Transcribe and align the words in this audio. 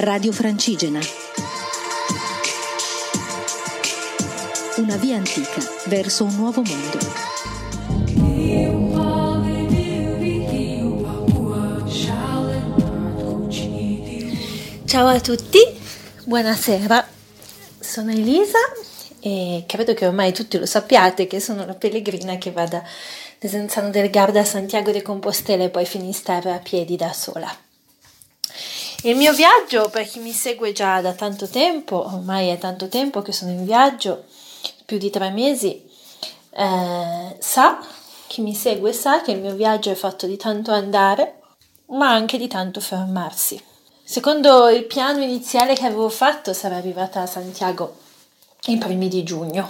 Radio 0.00 0.30
Francigena. 0.30 1.00
Una 4.76 4.96
via 4.96 5.16
antica 5.16 5.60
verso 5.86 6.22
un 6.22 6.36
nuovo 6.36 6.62
mondo. 6.62 6.98
Ciao 14.84 15.08
a 15.08 15.20
tutti, 15.20 15.58
buonasera. 16.22 17.08
Sono 17.80 18.12
Elisa 18.12 18.58
e 19.18 19.64
credo 19.66 19.94
che 19.94 20.06
ormai 20.06 20.32
tutti 20.32 20.58
lo 20.58 20.66
sappiate 20.66 21.26
che 21.26 21.40
sono 21.40 21.66
la 21.66 21.74
pellegrina 21.74 22.38
che 22.38 22.52
va 22.52 22.66
da 22.66 22.84
Desenzano 23.40 23.90
del 23.90 24.10
Garda 24.10 24.40
a 24.40 24.44
Santiago 24.44 24.92
de 24.92 25.02
Compostela 25.02 25.64
e 25.64 25.70
poi 25.70 25.86
Finisterre 25.86 26.52
a 26.52 26.58
piedi 26.58 26.94
da 26.94 27.12
sola. 27.12 27.66
Il 29.04 29.14
mio 29.14 29.32
viaggio, 29.32 29.90
per 29.90 30.08
chi 30.08 30.18
mi 30.18 30.32
segue 30.32 30.72
già 30.72 31.00
da 31.00 31.12
tanto 31.12 31.46
tempo, 31.46 32.04
ormai 32.04 32.48
è 32.48 32.58
tanto 32.58 32.88
tempo 32.88 33.22
che 33.22 33.30
sono 33.30 33.52
in 33.52 33.64
viaggio, 33.64 34.24
più 34.84 34.98
di 34.98 35.08
tre 35.08 35.30
mesi, 35.30 35.88
eh, 36.50 37.36
sa, 37.38 37.78
chi 38.26 38.40
mi 38.40 38.56
segue 38.56 38.92
sa 38.92 39.20
che 39.20 39.30
il 39.30 39.40
mio 39.40 39.54
viaggio 39.54 39.92
è 39.92 39.94
fatto 39.94 40.26
di 40.26 40.36
tanto 40.36 40.72
andare, 40.72 41.42
ma 41.90 42.10
anche 42.10 42.38
di 42.38 42.48
tanto 42.48 42.80
fermarsi. 42.80 43.62
Secondo 44.02 44.68
il 44.68 44.84
piano 44.86 45.22
iniziale 45.22 45.74
che 45.74 45.86
avevo 45.86 46.08
fatto 46.08 46.52
sarei 46.52 46.78
arrivata 46.78 47.22
a 47.22 47.26
Santiago 47.26 47.98
i 48.66 48.78
primi 48.78 49.06
di 49.06 49.22
giugno, 49.22 49.68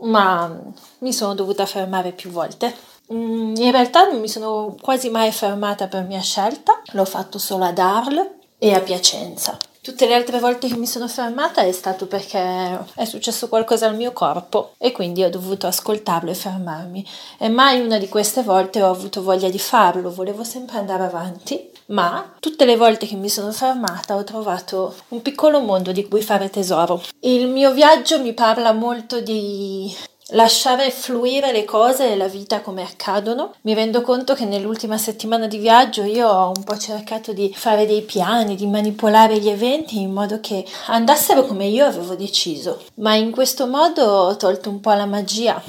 ma 0.00 0.52
mi 0.98 1.12
sono 1.12 1.34
dovuta 1.34 1.64
fermare 1.64 2.10
più 2.10 2.30
volte. 2.30 2.74
Mm, 3.12 3.54
in 3.56 3.70
realtà 3.70 4.08
non 4.08 4.20
mi 4.20 4.28
sono 4.28 4.74
quasi 4.80 5.10
mai 5.10 5.30
fermata 5.32 5.86
per 5.86 6.04
mia 6.04 6.20
scelta, 6.20 6.80
l'ho 6.92 7.04
fatto 7.04 7.38
solo 7.38 7.64
ad 7.64 7.78
Arles 7.78 8.26
e 8.58 8.72
a 8.72 8.80
Piacenza. 8.80 9.58
Tutte 9.82 10.06
le 10.06 10.14
altre 10.14 10.38
volte 10.38 10.68
che 10.68 10.76
mi 10.76 10.86
sono 10.86 11.08
fermata 11.08 11.62
è 11.62 11.72
stato 11.72 12.06
perché 12.06 12.78
è 12.94 13.04
successo 13.04 13.48
qualcosa 13.48 13.86
al 13.86 13.96
mio 13.96 14.12
corpo 14.12 14.74
e 14.78 14.92
quindi 14.92 15.24
ho 15.24 15.28
dovuto 15.28 15.66
ascoltarlo 15.66 16.30
e 16.30 16.34
fermarmi. 16.34 17.04
E 17.36 17.48
mai 17.48 17.80
una 17.80 17.98
di 17.98 18.08
queste 18.08 18.44
volte 18.44 18.80
ho 18.80 18.88
avuto 18.88 19.24
voglia 19.24 19.50
di 19.50 19.58
farlo, 19.58 20.12
volevo 20.12 20.44
sempre 20.44 20.78
andare 20.78 21.02
avanti, 21.02 21.68
ma 21.86 22.32
tutte 22.38 22.64
le 22.64 22.76
volte 22.76 23.06
che 23.06 23.16
mi 23.16 23.28
sono 23.28 23.50
fermata 23.50 24.14
ho 24.14 24.22
trovato 24.22 24.94
un 25.08 25.20
piccolo 25.20 25.58
mondo 25.58 25.90
di 25.90 26.06
cui 26.06 26.22
fare 26.22 26.48
tesoro. 26.48 27.02
Il 27.18 27.48
mio 27.48 27.72
viaggio 27.72 28.20
mi 28.20 28.34
parla 28.34 28.72
molto 28.72 29.20
di 29.20 29.92
lasciare 30.32 30.90
fluire 30.90 31.52
le 31.52 31.64
cose 31.64 32.12
e 32.12 32.16
la 32.16 32.28
vita 32.28 32.60
come 32.60 32.82
accadono. 32.82 33.54
Mi 33.62 33.74
rendo 33.74 34.02
conto 34.02 34.34
che 34.34 34.44
nell'ultima 34.44 34.98
settimana 34.98 35.46
di 35.46 35.58
viaggio 35.58 36.02
io 36.02 36.28
ho 36.28 36.52
un 36.54 36.64
po' 36.64 36.76
cercato 36.76 37.32
di 37.32 37.52
fare 37.54 37.86
dei 37.86 38.02
piani, 38.02 38.54
di 38.54 38.66
manipolare 38.66 39.38
gli 39.38 39.48
eventi 39.48 40.00
in 40.00 40.12
modo 40.12 40.40
che 40.40 40.64
andassero 40.86 41.44
come 41.46 41.66
io 41.66 41.86
avevo 41.86 42.14
deciso, 42.14 42.82
ma 42.96 43.14
in 43.14 43.30
questo 43.30 43.66
modo 43.66 44.04
ho 44.04 44.36
tolto 44.36 44.68
un 44.68 44.80
po' 44.80 44.92
la 44.92 45.06
magia 45.06 45.62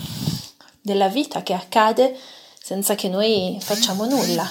della 0.82 1.08
vita 1.08 1.44
che 1.44 1.54
accade 1.54 2.18
senza 2.66 2.96
che 2.96 3.10
noi 3.10 3.58
facciamo 3.60 4.06
nulla. 4.06 4.50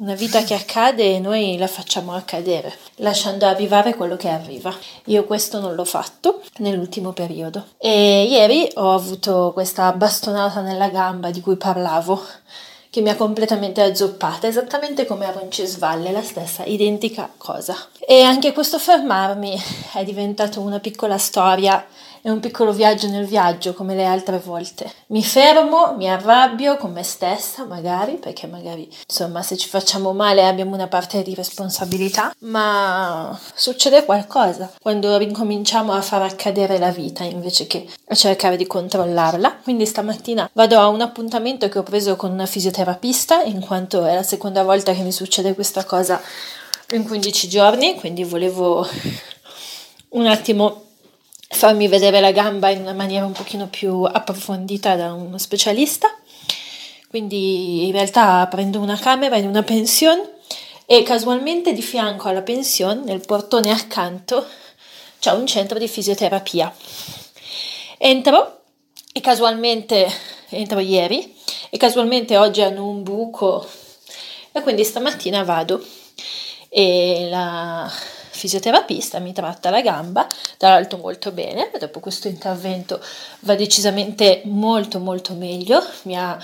Una 0.00 0.14
vita 0.14 0.42
che 0.44 0.52
accade 0.52 1.14
e 1.14 1.20
noi 1.20 1.56
la 1.56 1.66
facciamo 1.66 2.12
accadere, 2.12 2.70
lasciando 2.96 3.46
arrivare 3.46 3.94
quello 3.94 4.14
che 4.14 4.28
arriva. 4.28 4.76
Io 5.06 5.24
questo 5.24 5.58
non 5.58 5.74
l'ho 5.74 5.86
fatto 5.86 6.42
nell'ultimo 6.58 7.12
periodo. 7.12 7.68
E 7.78 8.24
ieri 8.24 8.70
ho 8.74 8.92
avuto 8.92 9.52
questa 9.54 9.90
bastonata 9.92 10.60
nella 10.60 10.90
gamba 10.90 11.30
di 11.30 11.40
cui 11.40 11.56
parlavo, 11.56 12.22
che 12.90 13.00
mi 13.00 13.08
ha 13.08 13.16
completamente 13.16 13.80
azzoppata, 13.80 14.46
esattamente 14.46 15.06
come 15.06 15.24
a 15.24 15.30
Roncesvalle, 15.30 16.12
la 16.12 16.22
stessa 16.22 16.62
identica 16.64 17.32
cosa. 17.38 17.74
E 18.06 18.20
anche 18.20 18.52
questo 18.52 18.78
fermarmi 18.78 19.58
è 19.94 20.04
diventato 20.04 20.60
una 20.60 20.78
piccola 20.78 21.16
storia 21.16 21.82
è 22.26 22.30
un 22.30 22.40
piccolo 22.40 22.72
viaggio 22.72 23.06
nel 23.06 23.24
viaggio 23.24 23.72
come 23.72 23.94
le 23.94 24.04
altre 24.04 24.40
volte. 24.40 24.92
Mi 25.10 25.22
fermo, 25.22 25.94
mi 25.96 26.10
arrabbio 26.10 26.76
con 26.76 26.90
me 26.90 27.04
stessa, 27.04 27.64
magari, 27.64 28.14
perché 28.14 28.48
magari, 28.48 28.90
insomma, 29.08 29.42
se 29.44 29.56
ci 29.56 29.68
facciamo 29.68 30.12
male 30.12 30.44
abbiamo 30.44 30.74
una 30.74 30.88
parte 30.88 31.22
di 31.22 31.36
responsabilità, 31.36 32.34
ma 32.40 33.38
succede 33.54 34.04
qualcosa 34.04 34.72
quando 34.82 35.16
ricominciamo 35.16 35.92
a 35.92 36.02
far 36.02 36.22
accadere 36.22 36.80
la 36.80 36.90
vita 36.90 37.22
invece 37.22 37.68
che 37.68 37.86
a 38.08 38.14
cercare 38.16 38.56
di 38.56 38.66
controllarla. 38.66 39.58
Quindi 39.62 39.86
stamattina 39.86 40.50
vado 40.52 40.80
a 40.80 40.88
un 40.88 41.02
appuntamento 41.02 41.68
che 41.68 41.78
ho 41.78 41.84
preso 41.84 42.16
con 42.16 42.32
una 42.32 42.46
fisioterapista, 42.46 43.42
in 43.42 43.60
quanto 43.60 44.04
è 44.04 44.16
la 44.16 44.24
seconda 44.24 44.64
volta 44.64 44.92
che 44.92 45.02
mi 45.02 45.12
succede 45.12 45.54
questa 45.54 45.84
cosa 45.84 46.20
in 46.90 47.04
15 47.04 47.48
giorni, 47.48 47.94
quindi 47.94 48.24
volevo 48.24 48.84
un 50.08 50.26
attimo 50.26 50.85
farmi 51.48 51.88
vedere 51.88 52.20
la 52.20 52.32
gamba 52.32 52.70
in 52.70 52.80
una 52.80 52.92
maniera 52.92 53.24
un 53.24 53.32
pochino 53.32 53.68
più 53.68 54.02
approfondita 54.02 54.96
da 54.96 55.12
uno 55.12 55.38
specialista. 55.38 56.14
Quindi 57.08 57.86
in 57.86 57.92
realtà 57.92 58.46
prendo 58.48 58.80
una 58.80 58.98
camera 58.98 59.36
in 59.36 59.46
una 59.46 59.62
pensione 59.62 60.34
e 60.86 61.02
casualmente 61.02 61.72
di 61.72 61.82
fianco 61.82 62.28
alla 62.28 62.42
pensione, 62.42 63.02
nel 63.04 63.24
portone 63.24 63.70
accanto, 63.70 64.46
c'è 65.18 65.32
un 65.32 65.46
centro 65.46 65.78
di 65.78 65.88
fisioterapia. 65.88 66.74
Entro 67.98 68.60
e 69.12 69.20
casualmente 69.20 70.06
entro 70.50 70.78
ieri 70.78 71.34
e 71.70 71.76
casualmente 71.78 72.36
oggi 72.36 72.60
hanno 72.62 72.86
un 72.86 73.02
buco 73.02 73.66
e 74.52 74.62
quindi 74.62 74.84
stamattina 74.84 75.42
vado 75.42 75.84
e 76.68 77.28
la 77.30 77.90
fisioterapista 78.36 79.18
mi 79.18 79.32
tratta 79.32 79.70
la 79.70 79.80
gamba, 79.80 80.26
tra 80.56 80.70
l'altro 80.70 80.98
molto 80.98 81.32
bene, 81.32 81.70
dopo 81.78 82.00
questo 82.00 82.28
intervento 82.28 83.00
va 83.40 83.54
decisamente 83.54 84.42
molto 84.44 85.00
molto 85.00 85.34
meglio, 85.34 85.82
mi 86.02 86.16
ha 86.16 86.38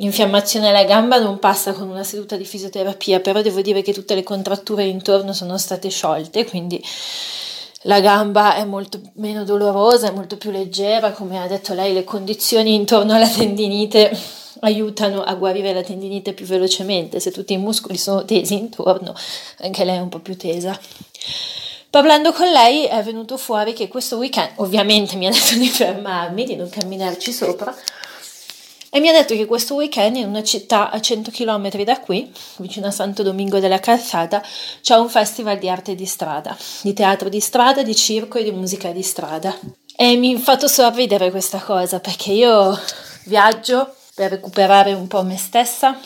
L'infiammazione 0.00 0.68
alla 0.68 0.84
gamba 0.84 1.18
non 1.18 1.40
passa 1.40 1.72
con 1.72 1.88
una 1.88 2.04
seduta 2.04 2.36
di 2.36 2.44
fisioterapia, 2.44 3.18
però 3.18 3.42
devo 3.42 3.60
dire 3.60 3.82
che 3.82 3.92
tutte 3.92 4.14
le 4.14 4.22
contratture 4.22 4.84
intorno 4.84 5.32
sono 5.32 5.58
state 5.58 5.88
sciolte, 5.88 6.46
quindi 6.46 6.80
la 7.82 7.98
gamba 7.98 8.54
è 8.54 8.64
molto 8.64 9.00
meno 9.14 9.42
dolorosa, 9.42 10.06
è 10.06 10.12
molto 10.12 10.36
più 10.36 10.52
leggera, 10.52 11.10
come 11.10 11.42
ha 11.42 11.48
detto 11.48 11.74
lei, 11.74 11.92
le 11.94 12.04
condizioni 12.04 12.74
intorno 12.74 13.14
alla 13.14 13.28
tendinite 13.28 14.16
aiutano 14.60 15.22
a 15.22 15.34
guarire 15.34 15.72
la 15.72 15.82
tendinite 15.82 16.32
più 16.32 16.46
velocemente, 16.46 17.20
se 17.20 17.30
tutti 17.30 17.52
i 17.52 17.58
muscoli 17.58 17.96
sono 17.96 18.24
tesi 18.24 18.54
intorno, 18.54 19.14
anche 19.60 19.84
lei 19.84 19.96
è 19.96 20.00
un 20.00 20.08
po' 20.08 20.20
più 20.20 20.36
tesa. 20.36 20.78
Parlando 21.90 22.32
con 22.32 22.50
lei 22.50 22.84
è 22.84 23.02
venuto 23.02 23.36
fuori 23.36 23.72
che 23.72 23.88
questo 23.88 24.16
weekend, 24.16 24.52
ovviamente 24.56 25.16
mi 25.16 25.26
ha 25.26 25.30
detto 25.30 25.56
di 25.56 25.68
fermarmi, 25.68 26.44
di 26.44 26.56
non 26.56 26.68
camminarci 26.68 27.32
sopra, 27.32 27.74
e 28.90 29.00
mi 29.00 29.08
ha 29.08 29.12
detto 29.12 29.34
che 29.34 29.44
questo 29.44 29.74
weekend 29.74 30.16
in 30.16 30.26
una 30.26 30.42
città 30.42 30.90
a 30.90 30.98
100 30.98 31.30
km 31.30 31.84
da 31.84 32.00
qui, 32.00 32.32
vicino 32.56 32.86
a 32.86 32.90
Santo 32.90 33.22
Domingo 33.22 33.58
della 33.58 33.80
Calzata, 33.80 34.42
c'è 34.80 34.96
un 34.96 35.10
festival 35.10 35.58
di 35.58 35.68
arte 35.68 35.94
di 35.94 36.06
strada, 36.06 36.56
di 36.80 36.94
teatro 36.94 37.28
di 37.28 37.40
strada, 37.40 37.82
di 37.82 37.94
circo 37.94 38.38
e 38.38 38.44
di 38.44 38.50
musica 38.50 38.90
di 38.90 39.02
strada. 39.02 39.54
E 39.94 40.16
mi 40.16 40.34
ha 40.34 40.38
fatto 40.38 40.68
sorridere 40.68 41.30
questa 41.30 41.58
cosa 41.58 42.00
perché 42.00 42.32
io 42.32 42.78
viaggio 43.24 43.94
per 44.18 44.30
recuperare 44.30 44.94
un 44.94 45.06
po' 45.06 45.22
me 45.22 45.36
stessa, 45.36 45.96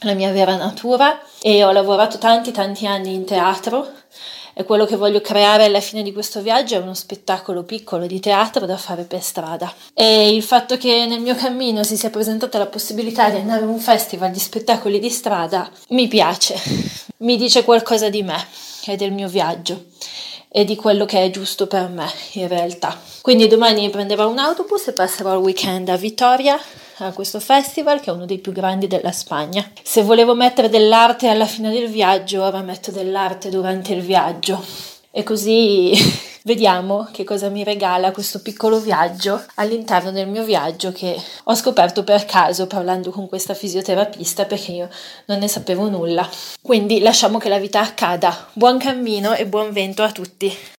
la 0.00 0.12
mia 0.12 0.30
vera 0.30 0.56
natura 0.56 1.18
e 1.40 1.64
ho 1.64 1.72
lavorato 1.72 2.18
tanti 2.18 2.50
tanti 2.50 2.86
anni 2.86 3.14
in 3.14 3.24
teatro 3.24 3.88
e 4.52 4.64
quello 4.64 4.84
che 4.84 4.96
voglio 4.96 5.22
creare 5.22 5.64
alla 5.64 5.80
fine 5.80 6.02
di 6.02 6.12
questo 6.12 6.42
viaggio 6.42 6.74
è 6.74 6.80
uno 6.80 6.92
spettacolo 6.92 7.62
piccolo 7.62 8.06
di 8.06 8.20
teatro 8.20 8.66
da 8.66 8.76
fare 8.76 9.04
per 9.04 9.22
strada. 9.22 9.72
E 9.94 10.34
il 10.34 10.42
fatto 10.42 10.76
che 10.76 11.06
nel 11.06 11.20
mio 11.20 11.34
cammino 11.34 11.82
si 11.82 11.96
sia 11.96 12.10
presentata 12.10 12.58
la 12.58 12.66
possibilità 12.66 13.30
di 13.30 13.38
andare 13.38 13.64
a 13.64 13.68
un 13.68 13.80
festival 13.80 14.30
di 14.30 14.38
spettacoli 14.38 14.98
di 14.98 15.08
strada 15.08 15.70
mi 15.88 16.08
piace, 16.08 16.60
mi 17.24 17.38
dice 17.38 17.64
qualcosa 17.64 18.10
di 18.10 18.22
me 18.22 18.46
e 18.84 18.96
del 18.96 19.12
mio 19.12 19.28
viaggio 19.28 19.84
e 20.50 20.66
di 20.66 20.76
quello 20.76 21.06
che 21.06 21.24
è 21.24 21.30
giusto 21.30 21.66
per 21.66 21.88
me 21.88 22.10
in 22.32 22.48
realtà. 22.48 23.00
Quindi 23.22 23.46
domani 23.46 23.88
prenderò 23.88 24.28
un 24.28 24.36
autobus 24.36 24.88
e 24.88 24.92
passerò 24.92 25.32
il 25.32 25.40
weekend 25.40 25.88
a 25.88 25.96
Vittoria 25.96 26.60
a 27.06 27.12
questo 27.12 27.40
festival 27.40 28.00
che 28.00 28.10
è 28.10 28.12
uno 28.12 28.26
dei 28.26 28.38
più 28.38 28.52
grandi 28.52 28.86
della 28.86 29.12
Spagna. 29.12 29.68
Se 29.82 30.02
volevo 30.02 30.34
mettere 30.34 30.68
dell'arte 30.68 31.28
alla 31.28 31.46
fine 31.46 31.70
del 31.70 31.88
viaggio, 31.88 32.42
ora 32.42 32.60
metto 32.60 32.90
dell'arte 32.90 33.50
durante 33.50 33.92
il 33.92 34.02
viaggio. 34.02 34.64
E 35.10 35.22
così 35.22 35.92
vediamo 36.44 37.08
che 37.12 37.24
cosa 37.24 37.48
mi 37.48 37.62
regala 37.64 38.12
questo 38.12 38.40
piccolo 38.40 38.80
viaggio 38.80 39.42
all'interno 39.56 40.10
del 40.10 40.26
mio 40.26 40.42
viaggio 40.42 40.90
che 40.90 41.20
ho 41.44 41.54
scoperto 41.54 42.02
per 42.02 42.24
caso 42.24 42.66
parlando 42.66 43.10
con 43.10 43.28
questa 43.28 43.54
fisioterapista 43.54 44.46
perché 44.46 44.72
io 44.72 44.88
non 45.26 45.38
ne 45.38 45.48
sapevo 45.48 45.88
nulla. 45.88 46.28
Quindi 46.60 47.00
lasciamo 47.00 47.38
che 47.38 47.48
la 47.48 47.58
vita 47.58 47.80
accada. 47.80 48.48
Buon 48.54 48.78
cammino 48.78 49.34
e 49.34 49.46
buon 49.46 49.72
vento 49.72 50.02
a 50.02 50.10
tutti. 50.10 50.50